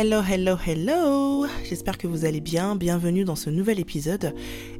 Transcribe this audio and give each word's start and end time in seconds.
Hello, 0.00 0.22
hello, 0.22 0.56
hello 0.64 1.44
J'espère 1.64 1.98
que 1.98 2.06
vous 2.06 2.24
allez 2.24 2.40
bien, 2.40 2.76
bienvenue 2.76 3.24
dans 3.24 3.34
ce 3.34 3.50
nouvel 3.50 3.80
épisode. 3.80 4.32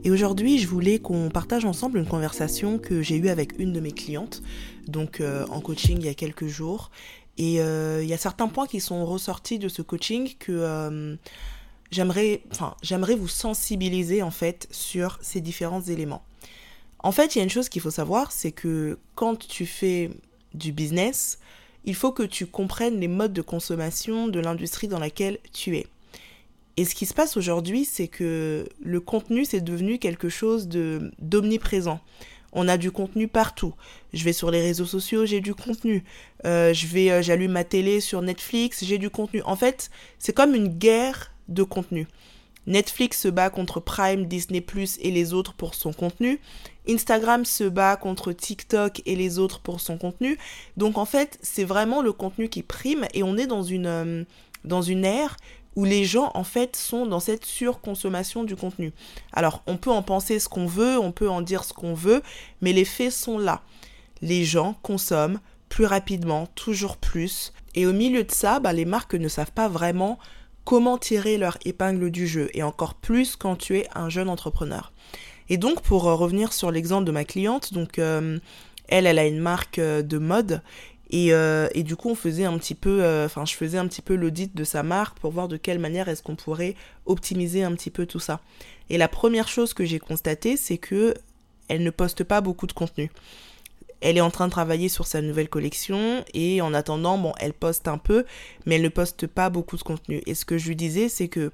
Et 0.05 0.13
aujourd'hui, 0.13 0.61
je 0.61 0.69
voulais 0.69 1.01
qu'on 1.01 1.29
partage 1.29 1.65
ensemble 1.65 1.99
une 1.99 2.07
conversation 2.07 2.79
que 2.79 3.03
j'ai 3.03 3.17
eue 3.17 3.29
avec 3.29 3.59
une 3.59 3.73
de 3.73 3.81
mes 3.81 3.91
clientes, 3.91 4.45
donc 4.87 5.21
euh, 5.21 5.45
en 5.49 5.61
coaching 5.61 5.99
il 5.99 6.07
y 6.07 6.09
a 6.09 6.15
quelques 6.15 6.47
jours. 6.47 6.93
Et 7.37 7.61
euh, 7.61 8.01
il 8.01 8.09
y 8.09 8.13
a 8.13 8.17
certains 8.17 8.47
points 8.47 8.69
qui 8.69 8.79
sont 8.79 9.05
ressortis 9.05 9.59
de 9.59 9.69
ce 9.69 9.83
coaching 9.83 10.37
que 10.39 10.53
euh, 10.53 11.17
j'aimerais, 11.91 12.45
j'aimerais 12.83 13.17
vous 13.17 13.27
sensibiliser 13.27 14.23
en 14.23 14.31
fait 14.31 14.69
sur 14.71 15.19
ces 15.21 15.41
différents 15.41 15.83
éléments. 15.83 16.23
En 17.01 17.11
fait, 17.11 17.35
il 17.35 17.39
y 17.39 17.41
a 17.41 17.45
une 17.45 17.51
chose 17.51 17.69
qu'il 17.69 17.83
faut 17.83 17.91
savoir, 17.91 18.31
c'est 18.31 18.53
que 18.53 19.01
quand 19.17 19.37
tu 19.49 19.67
fais 19.67 20.11
du 20.55 20.71
business, 20.71 21.41
il 21.85 21.95
faut 21.95 22.13
que 22.13 22.23
tu 22.23 22.47
comprennes 22.47 23.01
les 23.01 23.09
modes 23.09 23.33
de 23.33 23.43
consommation 23.43 24.29
de 24.29 24.41
l'industrie 24.41 24.89
dans 24.89 24.99
laquelle 24.99 25.39
tu 25.53 25.77
es. 25.77 25.87
Et 26.77 26.85
ce 26.85 26.95
qui 26.95 27.07
se 27.07 27.15
passe 27.15 27.37
aujourd'hui, 27.37 27.85
c'est 27.85 28.09
que 28.09 28.69
le 28.81 29.01
contenu, 29.01 29.45
c'est 29.45 29.61
devenu 29.61 29.99
quelque 29.99 30.29
chose 30.29 30.69
de 30.69 31.11
d'omniprésent. 31.19 32.01
On 32.53 32.69
a 32.69 32.77
du 32.77 32.91
contenu 32.91 33.29
partout. 33.29 33.75
Je 34.13 34.25
vais 34.25 34.33
sur 34.33 34.51
les 34.51 34.61
réseaux 34.61 34.87
sociaux, 34.87 35.27
j'ai 35.27 35.41
du 35.41 35.55
contenu. 35.55 36.05
Euh, 36.45 36.73
je 36.73 36.87
vais, 36.87 37.11
euh, 37.11 37.21
j'allume 37.21 37.53
ma 37.53 37.65
télé 37.65 38.01
sur 38.01 38.23
Netflix, 38.23 38.85
j'ai 38.85 38.99
du 38.99 39.11
contenu. 39.11 39.43
En 39.43 39.57
fait, 39.57 39.91
c'est 40.19 40.33
comme 40.33 40.55
une 40.55 40.69
guerre 40.69 41.33
de 41.49 41.63
contenu. 41.63 42.07
Netflix 42.69 43.23
se 43.23 43.29
bat 43.29 43.51
contre 43.51 43.81
Prime, 43.81 44.27
Disney⁇ 44.27 44.61
et 45.01 45.11
les 45.11 45.33
autres 45.33 45.55
pour 45.55 45.75
son 45.75 45.93
contenu. 45.93 46.39
Instagram 46.89 47.45
se 47.45 47.65
bat 47.65 47.97
contre 47.97 48.33
TikTok 48.33 49.03
et 49.07 49.17
les 49.17 49.39
autres 49.39 49.61
pour 49.61 49.81
son 49.81 49.99
contenu. 49.99 50.39
Donc 50.77 50.99
en 50.99 51.05
fait, 51.05 51.39
c'est 51.43 51.65
vraiment 51.65 52.03
le 52.03 52.13
contenu 52.13 52.49
qui 52.49 52.63
prime 52.63 53.07
et 53.15 53.23
on 53.23 53.37
est 53.37 53.47
dans 53.47 53.63
une, 53.63 53.87
euh, 53.87 54.25
dans 54.65 54.83
une 54.83 55.05
ère 55.05 55.37
où 55.77 55.85
les 55.85 56.05
gens 56.05 56.31
en 56.35 56.45
fait 56.45 56.75
sont 56.75 57.07
dans 57.07 57.21
cette 57.21 57.45
surconsommation 57.45 58.43
du 58.43 58.57
contenu. 58.57 58.93
Alors 59.33 59.63
on 59.67 59.77
peut 59.77 59.91
en 59.91 60.03
penser 60.03 60.39
ce 60.41 60.49
qu'on 60.49 60.67
veut, 60.67 60.99
on 60.99 61.13
peut 61.13 61.31
en 61.31 61.41
dire 61.41 61.65
ce 61.65 61.73
qu'on 61.73 61.95
veut, 61.95 62.23
mais 62.61 62.73
les 62.73 62.85
faits 62.85 63.13
sont 63.13 63.39
là. 63.39 63.63
Les 64.21 64.45
gens 64.45 64.75
consomment 64.83 65.41
plus 65.69 65.85
rapidement, 65.85 66.47
toujours 66.55 66.97
plus. 66.97 67.53
Et 67.75 67.87
au 67.87 67.93
milieu 67.93 68.25
de 68.25 68.33
ça, 68.33 68.59
bah, 68.59 68.73
les 68.73 68.85
marques 68.85 69.15
ne 69.15 69.29
savent 69.29 69.53
pas 69.53 69.69
vraiment 69.69 70.19
comment 70.65 70.99
tirer 70.99 71.39
leur 71.39 71.57
épingle 71.65 72.11
du 72.11 72.27
jeu, 72.27 72.51
et 72.53 72.63
encore 72.63 72.95
plus 72.95 73.37
quand 73.37 73.57
tu 73.57 73.79
es 73.79 73.89
un 73.95 74.11
jeune 74.11 74.29
entrepreneur. 74.29 74.93
Et 75.49 75.57
donc, 75.57 75.83
pour 75.83 76.09
euh, 76.09 76.15
revenir 76.15 76.53
sur 76.53 76.71
l'exemple 76.71 77.05
de 77.05 77.13
ma 77.13 77.25
cliente, 77.25 77.73
donc 77.73 77.99
euh, 77.99 78.39
elle, 78.89 79.07
elle 79.07 79.19
a 79.19 79.27
une 79.27 79.41
marque 79.41 79.79
euh, 79.79 80.03
de 80.03 80.19
mode. 80.19 80.63
Et, 81.11 81.29
et, 81.29 81.83
du 81.85 81.97
coup, 81.97 82.11
on 82.11 82.15
faisait 82.15 82.45
un 82.45 82.59
petit 82.59 82.75
peu, 82.75 83.03
enfin, 83.25 83.47
je 83.47 83.55
faisais 83.55 83.79
un 83.79 83.89
petit 83.89 84.03
peu 84.03 84.15
l'audit 84.15 84.55
de 84.55 84.63
sa 84.63 84.83
marque 84.83 85.19
pour 85.19 85.33
voir 85.33 85.49
de 85.49 85.57
quelle 85.57 85.79
manière 85.79 86.07
est-ce 86.11 86.23
qu'on 86.23 86.37
pourrait 86.37 86.75
optimiser 87.07 87.63
un 87.63 87.73
petit 87.73 87.89
peu 87.89 88.05
tout 88.05 88.21
ça. 88.21 88.41
Et 88.91 88.99
la 88.99 89.09
première 89.09 89.49
chose 89.49 89.73
que 89.73 89.87
j'ai 89.87 90.01
constatée, 90.01 90.59
c'est 90.59 90.77
que 90.77 91.15
elle 91.69 91.83
ne 91.83 91.89
poste 91.89 92.25
pas 92.25 92.43
beaucoup 92.43 92.67
de 92.67 92.75
contenu 92.75 93.11
elle 94.01 94.17
est 94.17 94.23
en 94.23 94.31
train 94.31 94.47
de 94.47 94.53
travailler 94.53 94.89
sur 94.89 95.07
sa 95.07 95.21
nouvelle 95.21 95.49
collection 95.49 96.25
et 96.35 96.61
en 96.61 96.73
attendant, 96.75 97.19
bon, 97.19 97.33
elle 97.41 97.53
poste 97.53 97.89
un 97.89 97.99
peu, 97.99 98.25
mais 98.65 98.77
elle 98.77 98.83
ne 98.83 98.89
poste 98.89 99.27
pas 99.27 99.51
beaucoup 99.51 99.77
de 99.77 99.83
contenu. 99.83 100.23
Et 100.27 100.35
ce 100.35 100.45
que 100.45 100.59
je 100.59 100.69
lui 100.69 100.77
disais, 100.77 101.09
c'est 101.09 101.29
que 101.29 101.51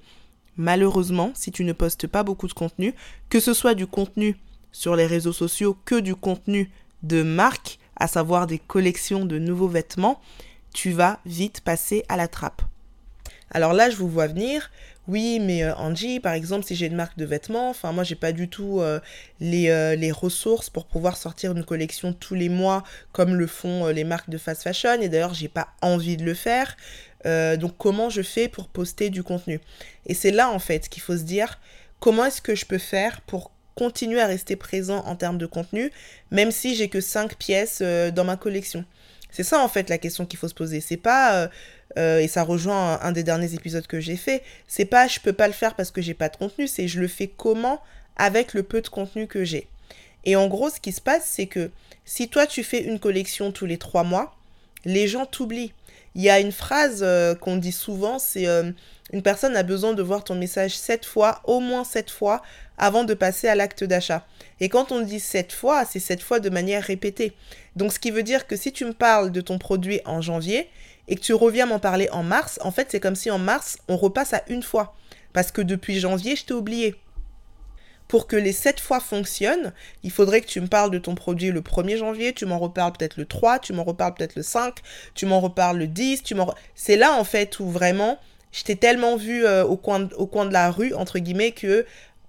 malheureusement, 0.57 1.33
si 1.35 1.51
tu 1.51 1.65
ne 1.65 1.73
postes 1.73 2.07
pas 2.07 2.23
beaucoup 2.23 2.49
de 2.49 2.53
contenu, 2.53 2.95
que 3.29 3.41
ce 3.41 3.55
soit 3.55 3.75
du 3.75 3.87
contenu 3.87 4.37
sur 4.73 4.97
les 4.97 5.07
réseaux 5.07 5.33
sociaux 5.33 5.77
que 5.85 6.01
du 6.01 6.15
contenu 6.15 6.71
de 7.03 7.23
marque, 7.23 7.79
à 7.97 8.07
savoir 8.07 8.47
des 8.47 8.59
collections 8.59 9.25
de 9.25 9.39
nouveaux 9.39 9.69
vêtements, 9.69 10.21
tu 10.73 10.91
vas 10.91 11.21
vite 11.25 11.61
passer 11.61 12.05
à 12.09 12.17
la 12.17 12.29
trappe. 12.29 12.63
Alors 13.51 13.73
là, 13.73 13.89
je 13.89 13.97
vous 13.97 14.09
vois 14.09 14.27
venir, 14.27 14.71
oui, 15.07 15.39
mais 15.39 15.63
euh, 15.63 15.75
Angie, 15.75 16.19
par 16.19 16.33
exemple, 16.33 16.65
si 16.65 16.75
j'ai 16.75 16.87
une 16.87 16.97
marque 16.97 17.19
de 17.19 17.27
vêtements, 17.27 17.69
enfin 17.69 17.93
moi 17.93 18.05
j'ai 18.05 18.15
pas 18.15 18.33
du 18.33 18.49
tout 18.49 18.81
euh, 18.81 19.01
les, 19.39 19.69
euh, 19.69 19.97
les, 19.97 20.11
ressources 20.11 20.71
pour 20.71 20.87
pouvoir 20.87 21.19
sortir 21.19 21.53
une 21.53 21.65
collection 21.65 22.15
tous 22.15 22.35
les 22.35 22.49
mois 22.49 22.85
comme 23.13 23.35
le 23.35 23.47
font 23.47 23.89
les 23.89 24.05
marques 24.05 24.31
de 24.31 24.39
fast 24.39 24.63
fashion 24.63 25.01
et 25.03 25.11
d'ailleurs 25.11 25.35
j'ai 25.35 25.49
pas 25.49 25.69
envie 25.83 26.17
de 26.17 26.25
le 26.25 26.33
faire. 26.35 26.77
donc 27.25 27.77
comment 27.79 28.09
je 28.11 28.23
fais 28.23 28.49
pour 28.49 28.69
poster 28.69 29.11
du 29.11 29.23
contenu? 29.23 29.61
Et 30.07 30.15
c'est 30.15 30.31
là 30.31 30.51
en 30.51 30.59
fait 30.59 30.89
qu'il 30.89 31.03
faut 31.03 31.17
se 31.17 31.23
dire 31.23 31.59
comment 32.01 32.25
est-ce 32.25 32.41
que 32.41 32.55
je 32.55 32.65
peux 32.65 32.79
faire 32.79 33.21
pour 33.23 33.51
continuer 33.75 34.21
à 34.21 34.27
rester 34.27 34.57
présent 34.57 35.05
en 35.05 35.17
termes 35.17 35.39
de 35.39 35.47
contenu 35.47 35.91
même 36.31 36.51
si 36.51 36.75
j'ai 36.75 36.89
que 36.89 37.01
5 37.01 37.37
pièces 37.37 37.83
dans 37.83 38.25
ma 38.25 38.37
collection? 38.37 38.85
C'est 39.35 39.43
ça 39.43 39.59
en 39.59 39.67
fait 39.67 39.91
la 39.91 39.99
question 39.99 40.27
qu'il 40.27 40.39
faut 40.39 40.47
se 40.47 40.55
poser. 40.55 40.81
C'est 40.81 40.97
pas 40.97 41.51
euh, 41.99 42.19
et 42.21 42.29
ça 42.29 42.45
rejoint 42.45 43.01
un, 43.03 43.11
des 43.11 43.25
derniers 43.25 43.53
épisodes 43.53 43.87
que 43.87 43.99
j'ai 43.99 44.17
fait, 44.17 44.45
c'est 44.69 44.85
pas 44.85 45.09
je 45.09 45.19
peux 45.19 45.33
pas 45.33 45.49
le 45.49 45.53
faire 45.53 45.75
parce 45.75 45.91
que 45.91 46.01
j'ai 46.01 46.15
pas 46.15 46.29
de 46.29 46.37
contenu, 46.37 46.69
c'est 46.69 46.87
je 46.87 47.01
le 47.01 47.09
fais 47.09 47.27
comment 47.27 47.83
avec 48.17 48.55
le 48.55 48.63
peu 48.63 48.81
de 48.81 48.89
contenu 48.89 49.27
que 49.27 49.45
j'ai. 49.45 49.67
Et 50.25 50.37
en 50.37 50.47
gros, 50.47 50.71
ce 50.71 50.79
qui 50.79 50.93
se 50.93 51.01
passe, 51.01 51.25
c'est 51.27 51.47
que 51.47 51.73
si 52.05 52.29
toi 52.29 52.47
tu 52.47 52.63
fais 52.63 52.85
une 52.85 53.01
collection 53.01 53.51
tous 53.51 53.67
les 53.67 53.77
trois 53.77 54.05
mois, 54.05 54.37
les 54.85 55.09
gens 55.09 55.27
t'oublient. 55.27 55.73
Il 56.15 56.23
y 56.23 56.31
a 56.31 56.39
une 56.39 56.53
phrase 56.53 57.01
euh, 57.03 57.35
qu'on 57.35 57.57
dit 57.57 57.73
souvent, 57.73 58.21
c'est 58.21 58.47
euh, 58.47 58.71
une 59.13 59.23
personne 59.23 59.57
a 59.57 59.63
besoin 59.63 59.93
de 59.93 60.03
voir 60.03 60.25
ton 60.25 60.35
message 60.35 60.77
sept 60.77 61.05
fois, 61.05 61.41
au 61.45 61.61
moins 61.61 61.85
sept 61.85 62.11
fois, 62.11 62.43
avant 62.79 63.05
de 63.05 63.15
passer 63.15 63.49
à 63.49 63.55
l'acte 63.55 63.85
d'achat. 63.85 64.27
Et 64.61 64.69
quand 64.69 64.93
on 64.93 65.01
dit 65.01 65.21
sept 65.21 65.53
fois, 65.53 65.85
c'est 65.85 66.01
sept 66.01 66.23
fois 66.23 66.41
de 66.41 66.51
manière 66.51 66.83
répétée. 66.83 67.33
Donc 67.77 67.93
ce 67.93 67.99
qui 67.99 68.11
veut 68.11 68.23
dire 68.23 68.47
que 68.47 68.57
si 68.57 68.73
tu 68.73 68.85
me 68.85 68.93
parles 68.93 69.31
de 69.31 69.41
ton 69.41 69.59
produit 69.59 70.01
en 70.05 70.21
janvier, 70.21 70.69
et 71.09 71.17
que 71.17 71.21
tu 71.21 71.35
reviens 71.35 71.67
m'en 71.67 71.79
parler 71.79 72.09
en 72.11 72.23
mars, 72.23 72.59
en 72.63 72.71
fait, 72.71 72.89
c'est 72.91 73.01
comme 73.01 73.15
si 73.15 73.31
en 73.31 73.39
mars, 73.39 73.79
on 73.89 73.97
repasse 73.97 74.33
à 74.33 74.43
une 74.49 74.63
fois. 74.63 74.97
Parce 75.33 75.53
que 75.53 75.61
depuis 75.61 75.99
janvier, 75.99 76.37
je 76.37 76.45
t'ai 76.47 76.55
oublié. 76.55 76.95
Pour 78.09 78.27
que 78.27 78.37
les 78.37 78.53
sept 78.53 78.81
fois 78.81 79.01
fonctionnent, 79.01 79.73
il 80.03 80.11
faudrait 80.11 80.41
que 80.41 80.47
tu 80.47 80.61
me 80.61 80.67
parles 80.67 80.91
de 80.91 80.99
ton 80.99 81.15
produit 81.15 81.51
le 81.51 81.63
1er 81.63 81.97
janvier, 81.97 82.33
tu 82.33 82.47
m'en 82.47 82.59
reparles 82.59 82.93
peut-être 82.93 83.17
le 83.17 83.25
3, 83.25 83.59
tu 83.59 83.73
m'en 83.73 83.85
reparles 83.85 84.15
peut-être 84.15 84.37
le 84.37 84.43
5, 84.43 84.77
tu 85.15 85.27
m'en 85.27 85.41
reparles 85.41 85.79
le 85.79 85.87
10, 85.87 86.23
tu 86.23 86.35
m'en... 86.35 86.55
C'est 86.75 86.97
là, 86.97 87.13
en 87.15 87.25
fait, 87.25 87.59
où 87.61 87.71
vraiment, 87.71 88.19
je 88.55 88.63
t'ai 88.63 88.77
tellement 88.77 89.17
vu 89.17 89.45
euh, 89.45 89.65
au, 89.65 89.77
coin, 89.77 89.99
de 89.99 90.53
la 90.53 90.71
rue, 90.71 90.95
entre 90.95 91.19
guillemets, 91.19 91.51
que, 91.51 91.85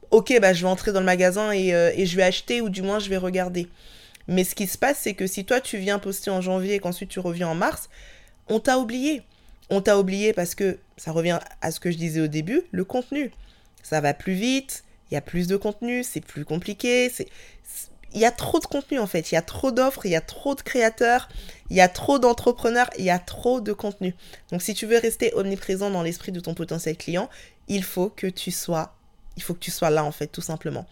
ok, 0.09 0.34
bah, 0.41 0.53
je 0.53 0.63
vais 0.63 0.68
entrer 0.68 0.91
dans 0.91 1.00
le 1.00 1.06
magasin 1.06 1.52
et, 1.52 1.74
euh, 1.75 1.91
et 1.96 2.08
je 2.08 2.16
vais 2.18 2.24
acheter, 2.24 2.62
ou 2.62 2.69
du 2.69 2.81
moins, 2.81 2.97
je 2.97 3.09
vais 3.09 3.18
regarder. 3.18 3.68
Mais 4.28 4.44
ce 4.44 4.56
qui 4.56 4.66
se 4.66 4.80
passe, 4.80 4.97
c'est 5.03 5.14
que 5.14 5.28
si 5.28 5.46
toi, 5.46 5.62
tu 5.62 5.78
viens 5.78 6.00
poster 6.00 6.31
en 6.31 6.41
janvier 6.41 6.74
et 6.74 6.80
qu'ensuite 6.80 7.09
tu 7.09 7.19
reviens 7.19 7.47
en 7.47 7.53
mars, 7.53 7.90
on 8.50 8.59
t'a 8.59 8.80
oublié. 8.80 9.22
On 9.69 9.81
t'a 9.81 10.00
oublié 10.00 10.34
parce 10.34 10.56
que 10.56 10.80
ça 10.97 11.12
revient 11.12 11.40
à 11.62 11.69
ce 11.69 11.80
que 11.80 11.91
je 11.91 11.97
disais 11.97 12.22
au 12.22 12.28
début, 12.28 12.64
le 12.72 12.84
contenu. 12.84 13.31
Ça 13.84 14.02
va 14.02 14.16
plus 14.16 14.34
vite, 14.34 14.84
il 15.12 15.14
y 15.14 15.18
a 15.18 15.22
plus 15.22 15.46
de 15.46 15.58
contenu, 15.58 16.03
c'est 16.03 16.22
plus 16.22 16.44
compliqué, 16.44 17.12
il 18.16 18.22
y 18.22 18.26
a 18.26 18.31
trop 18.31 18.59
de 18.59 18.66
contenu 18.66 18.98
en 18.98 19.08
fait, 19.08 19.31
il 19.31 19.36
y 19.36 19.38
a 19.38 19.42
trop 19.42 19.72
d'offres, 19.72 20.06
il 20.06 20.12
y 20.12 20.16
a 20.16 20.22
trop 20.22 20.56
de 20.56 20.62
créateurs, 20.62 21.30
il 21.70 21.76
y 21.76 21.81
a 21.81 21.90
trop 21.90 22.18
d'entrepreneurs, 22.18 22.90
il 22.98 23.06
y 23.06 23.09
a 23.09 23.20
trop 23.20 23.62
de 23.62 23.74
contenu. 23.74 24.16
Donc 24.52 24.62
si 24.62 24.74
tu 24.74 24.86
veux 24.86 24.98
rester 24.98 25.34
omniprésent 25.36 25.90
dans 25.90 26.02
l'esprit 26.02 26.31
de 26.31 26.40
ton 26.40 26.53
potentiel 26.53 26.96
client, 26.98 27.30
il 27.68 27.84
faut 27.84 28.09
que 28.09 28.28
tu 28.28 28.52
sois 28.52 28.90
là 29.90 30.03
en 30.03 30.12
fait 30.12 30.28
tout 30.28 30.42
simplement. 30.42 30.88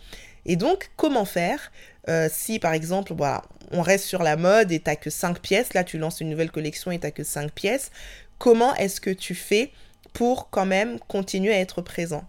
Et 0.46 0.58
donc 0.58 0.92
comment 0.98 1.26
faire 1.26 1.72
euh, 2.10 2.28
si 2.32 2.60
par 2.60 2.74
exemple, 2.74 3.14
voilà, 3.14 3.44
on 3.72 3.82
reste 3.82 4.06
sur 4.06 4.24
la 4.24 4.36
mode 4.36 4.72
et 4.72 4.80
t'as 4.82 4.98
que 4.98 5.10
5 5.10 5.40
pièces, 5.40 5.74
là 5.74 5.84
tu 5.84 5.98
lances 5.98 6.20
une 6.20 6.30
nouvelle 6.30 6.52
collection 6.52 6.92
et 6.92 7.00
t'as 7.00 7.12
que 7.12 7.24
5 7.24 7.52
pièces, 7.52 7.92
comment 8.38 8.76
est-ce 8.76 9.00
que 9.00 9.10
tu 9.10 9.36
fais 9.36 9.72
pour 10.12 10.50
quand 10.50 10.66
même 10.66 11.00
continuer 11.08 11.54
à 11.54 11.60
être 11.60 11.82
présent? 11.82 12.26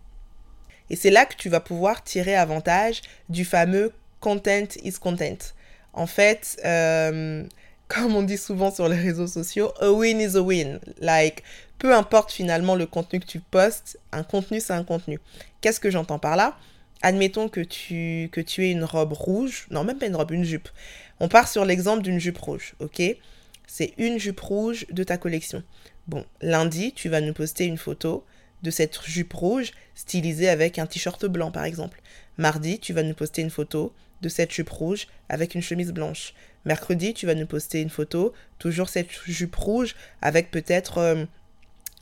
Et 0.90 0.96
c'est 0.96 1.10
là 1.10 1.26
que 1.26 1.34
tu 1.34 1.48
vas 1.48 1.60
pouvoir 1.60 2.04
tirer 2.04 2.36
avantage 2.36 3.02
du 3.28 3.44
fameux 3.44 3.92
content 4.24 4.68
is 4.82 4.94
content. 4.94 5.52
En 5.92 6.06
fait, 6.06 6.58
euh, 6.64 7.44
comme 7.88 8.16
on 8.16 8.22
dit 8.22 8.38
souvent 8.38 8.70
sur 8.70 8.88
les 8.88 8.96
réseaux 8.96 9.26
sociaux, 9.26 9.70
a 9.80 9.92
win 9.92 10.18
is 10.18 10.34
a 10.36 10.40
win. 10.40 10.80
Like, 10.98 11.42
peu 11.78 11.94
importe 11.94 12.32
finalement 12.32 12.74
le 12.74 12.86
contenu 12.86 13.20
que 13.20 13.26
tu 13.26 13.40
postes, 13.40 13.98
un 14.12 14.22
contenu 14.22 14.60
c'est 14.60 14.72
un 14.72 14.82
contenu. 14.82 15.20
Qu'est-ce 15.60 15.78
que 15.78 15.90
j'entends 15.90 16.18
par 16.18 16.36
là? 16.36 16.56
Admettons 17.02 17.50
que 17.50 17.60
tu, 17.60 18.30
que 18.32 18.40
tu 18.40 18.64
aies 18.64 18.70
une 18.70 18.84
robe 18.84 19.12
rouge, 19.12 19.66
non 19.70 19.84
même 19.84 19.98
pas 19.98 20.06
une 20.06 20.16
robe, 20.16 20.30
une 20.30 20.44
jupe. 20.44 20.70
On 21.20 21.28
part 21.28 21.46
sur 21.46 21.66
l'exemple 21.66 22.02
d'une 22.02 22.18
jupe 22.18 22.38
rouge, 22.38 22.74
ok? 22.80 23.02
C'est 23.66 23.92
une 23.98 24.18
jupe 24.18 24.40
rouge 24.40 24.86
de 24.90 25.04
ta 25.04 25.18
collection. 25.18 25.62
Bon, 26.06 26.24
lundi, 26.40 26.94
tu 26.94 27.10
vas 27.10 27.20
nous 27.20 27.34
poster 27.34 27.66
une 27.66 27.76
photo 27.76 28.24
de 28.62 28.70
cette 28.70 28.98
jupe 29.04 29.34
rouge 29.34 29.72
stylisée 29.94 30.48
avec 30.48 30.78
un 30.78 30.86
t-shirt 30.86 31.26
blanc 31.26 31.50
par 31.50 31.64
exemple. 31.64 32.00
Mardi, 32.38 32.80
tu 32.80 32.92
vas 32.94 33.02
nous 33.02 33.14
poster 33.14 33.42
une 33.42 33.50
photo 33.50 33.92
de 34.24 34.28
cette 34.30 34.52
jupe 34.52 34.70
rouge 34.70 35.06
avec 35.28 35.54
une 35.54 35.62
chemise 35.62 35.92
blanche. 35.92 36.34
Mercredi, 36.64 37.12
tu 37.12 37.26
vas 37.26 37.34
nous 37.34 37.46
poster 37.46 37.82
une 37.82 37.90
photo, 37.90 38.32
toujours 38.58 38.88
cette 38.88 39.10
jupe 39.26 39.54
rouge 39.54 39.94
avec 40.22 40.50
peut-être 40.50 40.98
euh, 40.98 41.24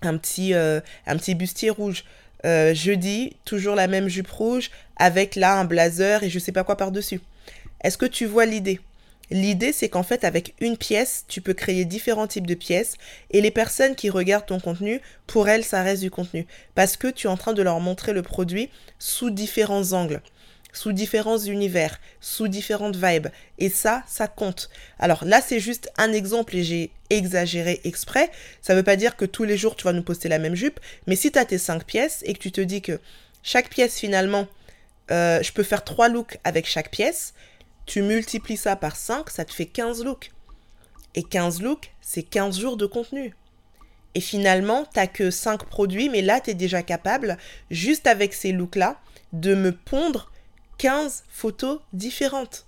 un, 0.03 0.17
petit, 0.17 0.55
euh, 0.55 0.81
un 1.07 1.17
petit 1.17 1.35
bustier 1.35 1.71
rouge. 1.71 2.05
Euh, 2.45 2.75
jeudi, 2.75 3.37
toujours 3.45 3.75
la 3.75 3.87
même 3.87 4.09
jupe 4.09 4.31
rouge 4.31 4.71
avec 4.97 5.37
là 5.37 5.59
un 5.59 5.65
blazer 5.65 6.25
et 6.25 6.31
je 6.31 6.39
sais 6.39 6.53
pas 6.53 6.65
quoi 6.65 6.77
par-dessus. 6.77 7.21
Est-ce 7.83 7.99
que 7.99 8.07
tu 8.07 8.25
vois 8.27 8.47
l'idée? 8.47 8.81
L'idée, 9.31 9.73
c'est 9.73 9.89
qu'en 9.89 10.03
fait, 10.03 10.25
avec 10.25 10.55
une 10.61 10.77
pièce, 10.77 11.25
tu 11.27 11.41
peux 11.41 11.55
créer 11.55 11.85
différents 11.85 12.27
types 12.27 12.47
de 12.47 12.55
pièces 12.55 12.97
et 13.31 13.41
les 13.41 13.51
personnes 13.51 13.95
qui 13.95 14.11
regardent 14.11 14.47
ton 14.47 14.61
contenu, 14.61 15.01
pour 15.27 15.49
elles, 15.49 15.65
ça 15.65 15.83
reste 15.83 16.03
du 16.03 16.11
contenu 16.11 16.47
parce 16.75 16.97
que 16.97 17.09
tu 17.09 17.27
es 17.27 17.31
en 17.31 17.37
train 17.37 17.55
de 17.55 17.63
leur 17.63 17.81
montrer 17.81 18.13
le 18.13 18.23
produit 18.23 18.69
sous 18.99 19.31
différents 19.31 19.93
angles 19.93 20.21
sous 20.73 20.93
différents 20.93 21.39
univers, 21.39 22.01
sous 22.21 22.49
différentes 22.49 22.97
vibes. 22.97 23.29
Et 23.59 23.69
ça, 23.69 24.03
ça 24.07 24.27
compte. 24.27 24.71
Alors 24.99 25.25
là, 25.25 25.41
c'est 25.41 25.61
juste 25.61 25.91
un 25.99 26.13
exemple 26.13 26.57
et 26.57 26.65
j'ai 26.65 26.91
exagéré 27.11 27.81
exprès. 27.85 28.31
Ça 28.63 28.73
ne 28.73 28.79
veut 28.79 28.85
pas 28.85 28.97
dire 28.97 29.17
que 29.17 29.25
tous 29.25 29.45
les 29.45 29.57
jours, 29.57 29.77
tu 29.77 29.85
vas 29.85 29.93
nous 29.93 30.03
poster 30.03 30.29
la 30.29 30.39
même 30.39 30.55
jupe. 30.55 30.81
Mais 31.07 31.17
si 31.17 31.31
tu 31.31 31.39
as 31.39 31.45
tes 31.45 31.59
cinq 31.59 31.85
pièces 31.85 32.23
et 32.25 32.33
que 32.33 32.39
tu 32.39 32.53
te 32.53 32.61
dis 32.61 32.83
que 32.83 32.99
chaque 33.43 33.69
pièce, 33.69 33.99
finalement, 33.99 34.47
euh, 35.11 35.43
je 35.43 35.53
peux 35.53 35.63
faire 35.63 35.85
trois 35.85 36.09
looks 36.09 36.39
avec 36.45 36.67
chaque 36.67 36.91
pièce, 36.91 37.35
tu 37.87 38.03
multiplies 38.03 38.57
ça 38.57 38.77
par 38.77 38.97
5, 38.97 39.29
ça 39.31 39.45
te 39.45 39.53
fait 39.53 39.67
15 39.67 40.05
looks. 40.05 40.31
Et 41.15 41.23
15 41.23 41.61
looks, 41.61 41.93
c'est 42.01 42.23
15 42.23 42.59
jours 42.59 42.77
de 42.77 42.87
contenu. 42.87 43.35
Et 44.15 44.21
finalement, 44.21 44.85
tu 44.85 44.99
n'as 44.99 45.07
que 45.07 45.31
5 45.31 45.65
produits, 45.65 46.09
mais 46.09 46.23
là, 46.23 46.41
tu 46.41 46.51
es 46.51 46.55
déjà 46.55 46.83
capable, 46.83 47.37
juste 47.71 48.07
avec 48.07 48.35
ces 48.35 48.53
looks-là, 48.53 49.01
de 49.33 49.55
me 49.55 49.73
pondre 49.73 50.32
15 50.79 51.25
photos 51.29 51.81
différentes. 51.93 52.67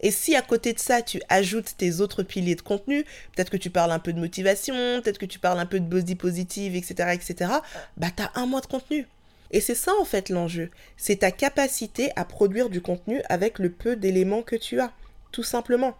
Et 0.00 0.10
si 0.10 0.34
à 0.34 0.42
côté 0.42 0.72
de 0.72 0.80
ça, 0.80 1.00
tu 1.00 1.20
ajoutes 1.28 1.76
tes 1.76 2.00
autres 2.00 2.24
piliers 2.24 2.56
de 2.56 2.60
contenu, 2.60 3.04
peut-être 3.34 3.50
que 3.50 3.56
tu 3.56 3.70
parles 3.70 3.92
un 3.92 4.00
peu 4.00 4.12
de 4.12 4.18
motivation, 4.18 4.74
peut-être 5.00 5.18
que 5.18 5.26
tu 5.26 5.38
parles 5.38 5.60
un 5.60 5.66
peu 5.66 5.78
de 5.78 5.86
body 5.86 6.16
positive, 6.16 6.74
etc., 6.74 7.10
etc., 7.12 7.52
bah 7.96 8.08
t'as 8.14 8.30
un 8.34 8.46
mois 8.46 8.60
de 8.60 8.66
contenu. 8.66 9.06
Et 9.52 9.60
c'est 9.60 9.76
ça 9.76 9.92
en 10.00 10.04
fait 10.04 10.28
l'enjeu. 10.28 10.70
C'est 10.96 11.20
ta 11.20 11.30
capacité 11.30 12.10
à 12.16 12.24
produire 12.24 12.68
du 12.68 12.80
contenu 12.80 13.22
avec 13.28 13.58
le 13.58 13.70
peu 13.70 13.94
d'éléments 13.94 14.42
que 14.42 14.56
tu 14.56 14.80
as, 14.80 14.92
tout 15.30 15.44
simplement. 15.44 15.96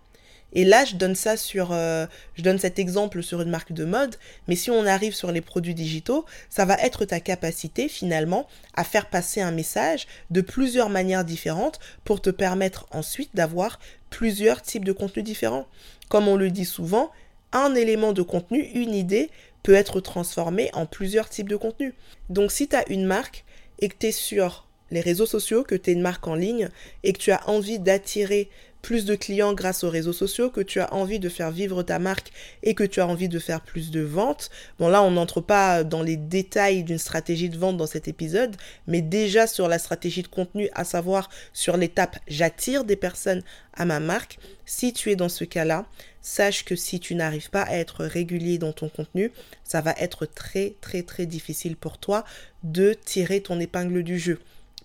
Et 0.52 0.64
là, 0.64 0.84
je 0.84 0.96
donne 0.96 1.14
ça 1.14 1.36
sur, 1.36 1.72
euh, 1.72 2.06
je 2.34 2.42
donne 2.42 2.58
cet 2.58 2.78
exemple 2.78 3.22
sur 3.22 3.40
une 3.40 3.50
marque 3.50 3.72
de 3.72 3.84
mode, 3.84 4.16
mais 4.48 4.56
si 4.56 4.70
on 4.70 4.86
arrive 4.86 5.14
sur 5.14 5.32
les 5.32 5.40
produits 5.40 5.74
digitaux, 5.74 6.26
ça 6.50 6.64
va 6.64 6.74
être 6.74 7.04
ta 7.04 7.20
capacité 7.20 7.88
finalement 7.88 8.46
à 8.74 8.84
faire 8.84 9.08
passer 9.08 9.40
un 9.40 9.50
message 9.50 10.06
de 10.30 10.40
plusieurs 10.40 10.90
manières 10.90 11.24
différentes 11.24 11.80
pour 12.04 12.20
te 12.20 12.30
permettre 12.30 12.86
ensuite 12.90 13.34
d'avoir 13.34 13.78
plusieurs 14.10 14.62
types 14.62 14.84
de 14.84 14.92
contenus 14.92 15.24
différents. 15.24 15.66
Comme 16.08 16.28
on 16.28 16.36
le 16.36 16.50
dit 16.50 16.66
souvent, 16.66 17.10
un 17.52 17.74
élément 17.74 18.12
de 18.12 18.22
contenu, 18.22 18.60
une 18.74 18.94
idée, 18.94 19.30
peut 19.62 19.74
être 19.74 20.00
transformé 20.00 20.70
en 20.72 20.86
plusieurs 20.86 21.28
types 21.28 21.48
de 21.48 21.56
contenus. 21.56 21.94
Donc 22.28 22.50
si 22.50 22.68
tu 22.68 22.76
as 22.76 22.88
une 22.90 23.04
marque 23.04 23.44
et 23.78 23.88
que 23.88 23.94
tu 23.98 24.06
es 24.08 24.12
sur 24.12 24.66
les 24.92 25.00
réseaux 25.00 25.26
sociaux, 25.26 25.64
que 25.64 25.74
tu 25.74 25.90
es 25.90 25.94
une 25.94 26.02
marque 26.02 26.28
en 26.28 26.36
ligne 26.36 26.68
et 27.02 27.12
que 27.12 27.18
tu 27.18 27.32
as 27.32 27.48
envie 27.48 27.80
d'attirer 27.80 28.48
plus 28.82 29.04
de 29.04 29.14
clients 29.14 29.54
grâce 29.54 29.84
aux 29.84 29.90
réseaux 29.90 30.12
sociaux, 30.12 30.50
que 30.50 30.60
tu 30.60 30.80
as 30.80 30.92
envie 30.92 31.20
de 31.20 31.28
faire 31.28 31.50
vivre 31.50 31.82
ta 31.82 31.98
marque 31.98 32.32
et 32.62 32.74
que 32.74 32.84
tu 32.84 33.00
as 33.00 33.06
envie 33.06 33.28
de 33.28 33.38
faire 33.38 33.60
plus 33.62 33.90
de 33.90 34.00
ventes. 34.00 34.50
Bon 34.78 34.88
là, 34.88 35.02
on 35.02 35.12
n'entre 35.12 35.40
pas 35.40 35.84
dans 35.84 36.02
les 36.02 36.16
détails 36.16 36.82
d'une 36.82 36.98
stratégie 36.98 37.48
de 37.48 37.56
vente 37.56 37.76
dans 37.76 37.86
cet 37.86 38.08
épisode, 38.08 38.56
mais 38.86 39.00
déjà 39.00 39.46
sur 39.46 39.68
la 39.68 39.78
stratégie 39.78 40.22
de 40.22 40.28
contenu, 40.28 40.68
à 40.74 40.84
savoir 40.84 41.30
sur 41.52 41.76
l'étape 41.76 42.18
j'attire 42.26 42.84
des 42.84 42.96
personnes 42.96 43.42
à 43.74 43.84
ma 43.84 44.00
marque, 44.00 44.38
si 44.66 44.92
tu 44.92 45.10
es 45.10 45.16
dans 45.16 45.28
ce 45.28 45.44
cas-là, 45.44 45.86
sache 46.20 46.64
que 46.64 46.76
si 46.76 47.00
tu 47.00 47.14
n'arrives 47.14 47.50
pas 47.50 47.62
à 47.62 47.76
être 47.76 48.04
régulier 48.04 48.58
dans 48.58 48.72
ton 48.72 48.88
contenu, 48.88 49.32
ça 49.64 49.80
va 49.80 49.94
être 49.98 50.26
très 50.26 50.74
très 50.80 51.02
très 51.02 51.26
difficile 51.26 51.76
pour 51.76 51.98
toi 51.98 52.24
de 52.64 52.94
tirer 53.04 53.40
ton 53.40 53.60
épingle 53.60 54.02
du 54.02 54.18
jeu. 54.18 54.38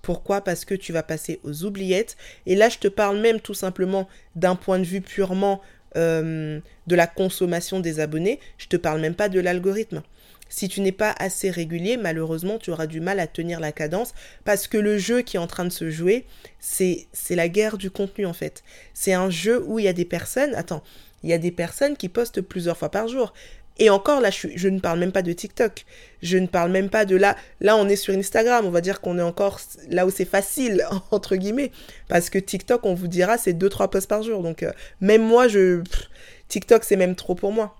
Pourquoi 0.07 0.39
Parce 0.39 0.63
que 0.63 0.73
tu 0.73 0.93
vas 0.93 1.03
passer 1.03 1.41
aux 1.43 1.65
oubliettes. 1.65 2.15
Et 2.45 2.55
là, 2.55 2.69
je 2.69 2.77
te 2.77 2.87
parle 2.87 3.19
même 3.19 3.41
tout 3.41 3.53
simplement 3.53 4.07
d'un 4.37 4.55
point 4.55 4.79
de 4.79 4.85
vue 4.85 5.01
purement 5.01 5.59
euh, 5.97 6.61
de 6.87 6.95
la 6.95 7.07
consommation 7.07 7.81
des 7.81 7.99
abonnés. 7.99 8.39
Je 8.57 8.67
te 8.67 8.77
parle 8.77 9.01
même 9.01 9.15
pas 9.15 9.27
de 9.27 9.41
l'algorithme. 9.41 10.01
Si 10.47 10.69
tu 10.69 10.79
n'es 10.79 10.93
pas 10.93 11.13
assez 11.19 11.49
régulier, 11.49 11.97
malheureusement, 11.97 12.57
tu 12.57 12.71
auras 12.71 12.87
du 12.87 13.01
mal 13.01 13.19
à 13.19 13.27
tenir 13.27 13.59
la 13.59 13.73
cadence 13.73 14.13
parce 14.45 14.67
que 14.67 14.77
le 14.77 14.97
jeu 14.97 15.23
qui 15.23 15.35
est 15.35 15.41
en 15.41 15.47
train 15.47 15.65
de 15.65 15.71
se 15.71 15.89
jouer, 15.89 16.25
c'est 16.57 17.05
la 17.31 17.49
guerre 17.49 17.77
du 17.77 17.91
contenu 17.91 18.25
en 18.25 18.31
fait. 18.31 18.63
C'est 18.93 19.11
un 19.11 19.29
jeu 19.29 19.61
où 19.67 19.77
il 19.77 19.83
y 19.83 19.89
a 19.89 19.93
des 19.93 20.05
personnes, 20.05 20.55
attends, 20.55 20.83
il 21.23 21.29
y 21.29 21.33
a 21.33 21.37
des 21.37 21.51
personnes 21.51 21.97
qui 21.97 22.07
postent 22.07 22.39
plusieurs 22.39 22.77
fois 22.77 22.91
par 22.91 23.09
jour. 23.09 23.33
Et 23.79 23.89
encore, 23.89 24.21
là, 24.21 24.29
je, 24.31 24.67
ne 24.67 24.79
parle 24.79 24.99
même 24.99 25.11
pas 25.11 25.21
de 25.21 25.31
TikTok. 25.31 25.85
Je 26.21 26.37
ne 26.37 26.47
parle 26.47 26.71
même 26.71 26.89
pas 26.89 27.05
de 27.05 27.15
là. 27.15 27.35
Là, 27.61 27.75
on 27.77 27.87
est 27.87 27.95
sur 27.95 28.13
Instagram. 28.13 28.65
On 28.65 28.71
va 28.71 28.81
dire 28.81 29.01
qu'on 29.01 29.19
est 29.19 29.23
encore 29.23 29.59
là 29.89 30.05
où 30.05 30.09
c'est 30.09 30.25
facile, 30.25 30.85
entre 31.11 31.35
guillemets. 31.35 31.71
Parce 32.07 32.29
que 32.29 32.39
TikTok, 32.39 32.85
on 32.85 32.93
vous 32.93 33.07
dira, 33.07 33.37
c'est 33.37 33.53
2-3 33.53 33.89
posts 33.89 34.09
par 34.09 34.23
jour. 34.23 34.41
Donc, 34.41 34.63
euh, 34.63 34.71
même 35.01 35.23
moi, 35.23 35.47
je. 35.47 35.83
TikTok, 36.47 36.83
c'est 36.83 36.95
même 36.95 37.15
trop 37.15 37.35
pour 37.35 37.51
moi. 37.51 37.75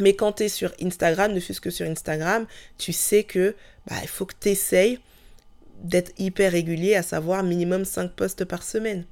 Mais 0.00 0.14
quand 0.14 0.32
tu 0.32 0.44
es 0.44 0.48
sur 0.48 0.72
Instagram, 0.82 1.32
ne 1.32 1.40
fût-ce 1.40 1.60
que 1.60 1.70
sur 1.70 1.86
Instagram, 1.86 2.46
tu 2.78 2.92
sais 2.92 3.22
que 3.22 3.54
bah, 3.86 3.96
il 4.02 4.08
faut 4.08 4.26
que 4.26 4.34
tu 4.38 4.48
essayes 4.48 4.98
d'être 5.82 6.12
hyper 6.18 6.52
régulier, 6.52 6.96
à 6.96 7.02
savoir 7.02 7.42
minimum 7.42 7.84
5 7.84 8.10
posts 8.10 8.44
par 8.44 8.62
semaine. 8.62 9.04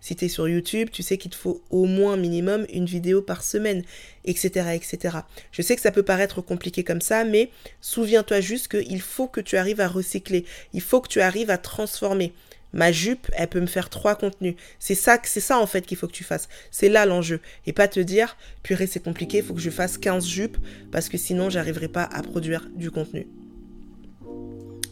Si 0.00 0.16
tu 0.16 0.24
es 0.24 0.28
sur 0.28 0.48
YouTube, 0.48 0.88
tu 0.90 1.02
sais 1.02 1.18
qu'il 1.18 1.30
te 1.30 1.36
faut 1.36 1.62
au 1.70 1.84
moins 1.84 2.16
minimum 2.16 2.66
une 2.72 2.86
vidéo 2.86 3.22
par 3.22 3.42
semaine, 3.42 3.82
etc., 4.24 4.70
etc. 4.74 5.18
Je 5.52 5.62
sais 5.62 5.76
que 5.76 5.82
ça 5.82 5.92
peut 5.92 6.02
paraître 6.02 6.40
compliqué 6.40 6.84
comme 6.84 7.00
ça, 7.00 7.24
mais 7.24 7.50
souviens-toi 7.80 8.40
juste 8.40 8.68
qu'il 8.68 9.00
faut 9.00 9.28
que 9.28 9.40
tu 9.40 9.56
arrives 9.56 9.80
à 9.80 9.88
recycler. 9.88 10.44
Il 10.72 10.80
faut 10.80 11.00
que 11.00 11.08
tu 11.08 11.20
arrives 11.20 11.50
à 11.50 11.58
transformer. 11.58 12.32
Ma 12.72 12.92
jupe, 12.92 13.30
elle 13.32 13.48
peut 13.48 13.60
me 13.60 13.66
faire 13.66 13.90
trois 13.90 14.14
contenus. 14.14 14.54
C'est 14.78 14.94
ça, 14.94 15.18
c'est 15.24 15.40
ça 15.40 15.58
en 15.58 15.66
fait 15.66 15.84
qu'il 15.84 15.96
faut 15.96 16.06
que 16.06 16.12
tu 16.12 16.24
fasses. 16.24 16.48
C'est 16.70 16.88
là 16.88 17.04
l'enjeu. 17.04 17.40
Et 17.66 17.72
pas 17.72 17.88
te 17.88 18.00
dire, 18.00 18.36
purée, 18.62 18.86
c'est 18.86 19.02
compliqué, 19.02 19.38
il 19.38 19.44
faut 19.44 19.54
que 19.54 19.60
je 19.60 19.70
fasse 19.70 19.98
15 19.98 20.26
jupes 20.26 20.56
parce 20.92 21.08
que 21.08 21.18
sinon, 21.18 21.50
j'arriverai 21.50 21.88
pas 21.88 22.04
à 22.04 22.22
produire 22.22 22.68
du 22.74 22.90
contenu. 22.90 23.26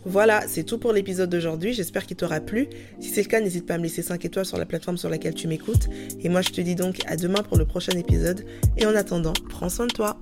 Voilà, 0.08 0.44
c'est 0.49 0.64
tout 0.64 0.78
pour 0.78 0.94
l'épisode 0.94 1.28
d'aujourd'hui. 1.28 1.75
J'espère 1.75 2.06
qu'il 2.06 2.16
t'aura 2.16 2.40
plu. 2.40 2.69
Si 2.99 3.10
c'est 3.10 3.22
le 3.22 3.28
cas, 3.28 3.40
n'hésite 3.40 3.66
pas 3.66 3.75
à 3.75 3.78
me 3.78 3.82
laisser 3.82 4.00
5 4.00 4.25
étoiles 4.25 4.46
sur 4.46 4.56
la 4.56 4.64
plateforme 4.64 4.96
sur 4.96 5.10
laquelle 5.10 5.34
tu 5.34 5.49
m'écoutes. 5.49 5.87
Et 6.22 6.31
moi, 6.31 6.40
je 6.40 6.49
te 6.49 6.62
dis 6.62 6.75
donc 6.75 7.00
à 7.06 7.16
demain 7.16 7.43
pour 7.43 7.58
le 7.58 7.66
prochain 7.66 7.93
épisode. 7.93 8.46
Et 8.78 8.87
en 8.87 8.94
attendant, 8.94 9.34
prends 9.50 9.69
soin 9.69 9.87
de 9.87 9.93
toi. 9.93 10.19